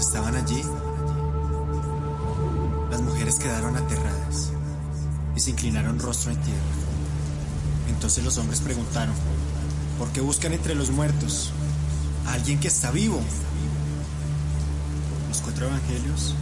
[0.00, 0.62] estaban allí,
[2.90, 4.50] las mujeres quedaron aterradas
[5.36, 6.60] y se inclinaron rostro en tierra.
[7.88, 9.14] Entonces los hombres preguntaron,
[9.98, 11.52] ¿por qué buscan entre los muertos
[12.26, 13.20] a alguien que está vivo?
[15.28, 16.34] Los cuatro evangelios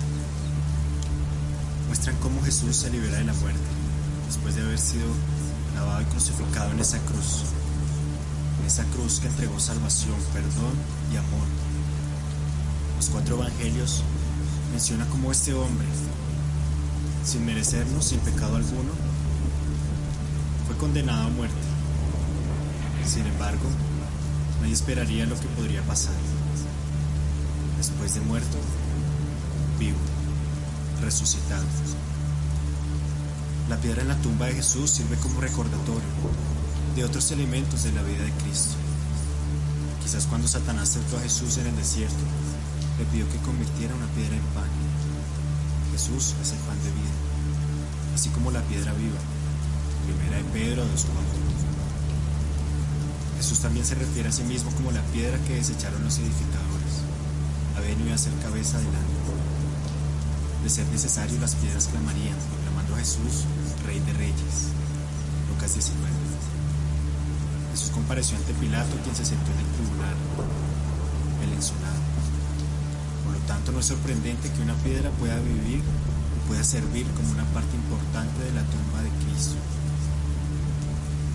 [1.88, 3.60] muestran cómo Jesús se libera de la muerte
[4.26, 5.06] después de haber sido
[5.74, 7.44] lavado y crucificado en esa cruz,
[8.60, 10.74] en esa cruz que entregó salvación, perdón
[11.12, 11.71] y amor
[13.12, 14.02] Cuatro evangelios
[14.70, 15.86] mencionan cómo este hombre,
[17.24, 18.90] sin merecernos, sin pecado alguno,
[20.66, 21.54] fue condenado a muerte.
[23.06, 23.68] Sin embargo,
[24.60, 26.14] nadie esperaría lo que podría pasar.
[27.76, 28.56] Después de muerto,
[29.78, 29.98] vivo,
[31.02, 31.64] resucitado.
[33.68, 36.08] La piedra en la tumba de Jesús sirve como recordatorio
[36.96, 38.74] de otros elementos de la vida de Cristo.
[40.02, 42.24] Quizás cuando Satanás tentó a Jesús en el desierto,
[42.98, 44.68] le pidió que convirtiera una piedra en pan.
[45.92, 47.14] Jesús es el pan de vida,
[48.14, 49.18] así como la piedra viva.
[50.06, 50.88] Primera de Pedro 2.1.
[53.36, 57.02] Jesús también se refiere a sí mismo como la piedra que desecharon los edificadores.
[57.76, 59.22] Ha venido a ser cabeza delante.
[60.62, 63.46] De ser necesario, las piedras clamarían, proclamando a Jesús,
[63.84, 64.70] Rey de Reyes.
[65.50, 66.08] Lucas 19.
[67.72, 70.14] Jesús compareció ante Pilato, quien se sentó en el tribunal,
[71.42, 72.11] el ensolado.
[73.32, 77.30] Por lo tanto, no es sorprendente que una piedra pueda vivir y pueda servir como
[77.30, 79.54] una parte importante de la tumba de Cristo.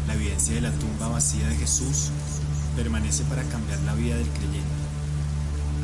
[0.05, 2.09] La evidencia de la tumba vacía de Jesús
[2.75, 4.77] permanece para cambiar la vida del creyente,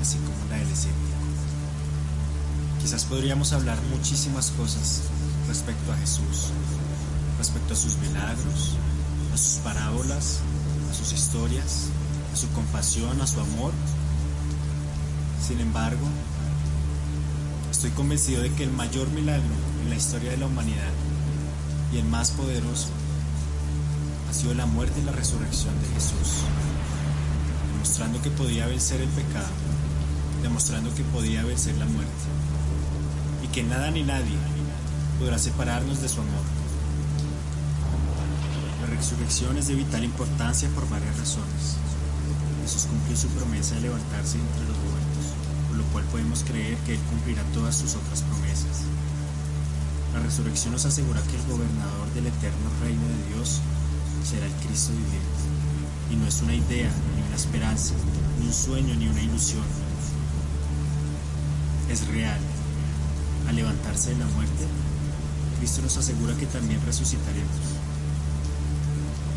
[0.01, 1.17] así como la del escéptico.
[2.79, 5.01] Quizás podríamos hablar muchísimas cosas
[5.47, 6.51] respecto a Jesús,
[7.39, 8.77] respecto a sus milagros,
[9.33, 10.41] a sus parábolas,
[10.91, 11.87] a sus historias,
[12.31, 13.73] a su compasión, a su amor.
[15.45, 16.07] Sin embargo,
[17.69, 19.43] estoy convencido de que el mayor milagro
[19.81, 20.93] en la historia de la humanidad
[21.91, 22.87] y el más poderoso
[24.29, 26.45] ha sido la muerte y la resurrección de Jesús,
[27.73, 29.51] demostrando que podía vencer el pecado,
[30.41, 32.23] demostrando que podía vencer la muerte
[33.43, 34.37] y que nada ni nadie
[35.19, 36.45] podrá separarnos de su amor.
[38.79, 41.75] La resurrección es de vital importancia por varias razones.
[42.63, 45.12] Jesús cumplió su promesa de levantarse entre los muertos,
[45.73, 48.85] por lo cual podemos creer que Él cumplirá todas sus otras promesas.
[50.13, 53.59] La resurrección nos asegura que el gobernador del eterno reino de Dios
[54.23, 55.41] será el Cristo viviente.
[56.11, 57.95] Y no es una idea, ni una esperanza,
[58.39, 59.63] ni un sueño, ni una ilusión.
[61.89, 62.39] Es real.
[63.49, 64.67] Al levantarse de la muerte,
[65.57, 67.65] Cristo nos asegura que también resucitaremos.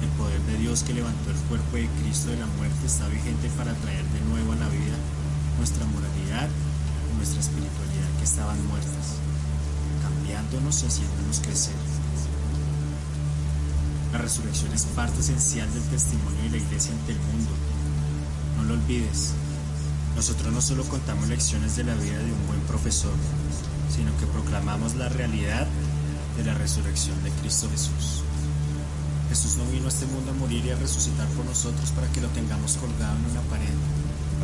[0.02, 3.48] El poder de Dios que levantó el cuerpo de Cristo de la muerte está vigente
[3.56, 4.96] para traer de nuevo a la vida
[5.58, 6.48] nuestra moralidad
[7.12, 9.16] y nuestra espiritualidad que estaban muertas,
[10.02, 11.74] cambiándonos y haciéndonos crecer.
[14.12, 17.50] La resurrección es parte esencial del testimonio de la iglesia ante el mundo.
[18.56, 19.32] No lo olvides.
[20.14, 23.12] Nosotros no solo contamos lecciones de la vida de un buen profesor,
[23.94, 25.66] sino que proclamamos la realidad
[26.36, 28.22] de la resurrección de Cristo Jesús.
[29.28, 32.20] Jesús no vino a este mundo a morir y a resucitar por nosotros para que
[32.20, 33.74] lo tengamos colgado en una pared,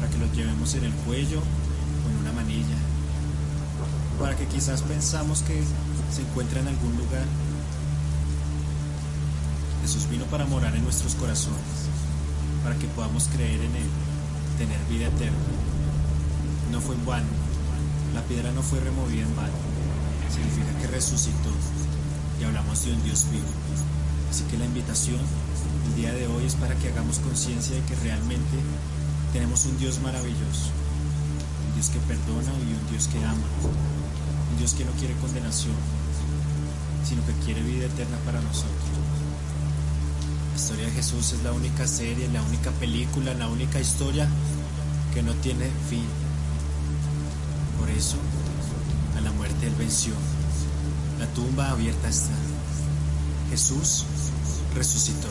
[0.02, 2.74] para que lo llevemos en el cuello o en una manilla,
[4.18, 5.62] para que quizás pensamos que
[6.12, 7.24] se encuentra en algún lugar.
[9.82, 11.86] Jesús vino para morar en nuestros corazones,
[12.64, 13.88] para que podamos creer en Él,
[14.58, 15.38] tener vida eterna.
[16.72, 17.30] No fue en vano,
[18.12, 19.54] la piedra no fue removida en vano,
[20.34, 21.50] significa que resucitó
[22.40, 23.46] y hablamos de un Dios vivo.
[24.32, 25.20] Así que la invitación
[25.86, 28.58] el día de hoy es para que hagamos conciencia de que realmente
[29.32, 30.70] tenemos un Dios maravilloso,
[31.66, 33.48] un Dios que perdona y un Dios que ama,
[34.50, 35.74] un Dios que no quiere condenación,
[37.08, 38.70] sino que quiere vida eterna para nosotros.
[40.50, 44.28] La historia de Jesús es la única serie, la única película, la única historia
[45.14, 46.04] que no tiene fin.
[47.80, 48.16] Por eso,
[49.16, 50.12] a la muerte Él venció.
[51.18, 52.34] La tumba abierta está.
[53.50, 54.04] Jesús
[54.74, 55.28] resucitó.